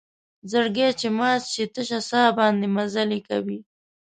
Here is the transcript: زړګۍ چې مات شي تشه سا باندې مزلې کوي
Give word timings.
زړګۍ 0.51 0.87
چې 0.99 1.07
مات 1.17 1.41
شي 1.53 1.63
تشه 1.73 1.99
سا 2.09 2.21
باندې 2.37 2.67
مزلې 2.75 3.19
کوي 3.29 3.59